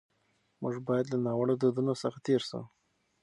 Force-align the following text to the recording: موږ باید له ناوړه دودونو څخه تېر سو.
موږ 0.61 0.75
باید 0.87 1.05
له 1.09 1.17
ناوړه 1.25 1.55
دودونو 1.61 1.93
څخه 2.03 2.17
تېر 2.27 2.41
سو. 2.49 2.61